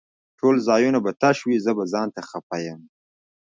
ټول 0.39 0.55
ځايونه 0.67 0.99
به 1.05 1.11
تش 1.21 1.37
وي 1.47 1.57
زه 1.65 1.71
به 1.77 1.83
ځانته 1.93 2.21
خپه 2.29 2.57
يم 2.67 2.81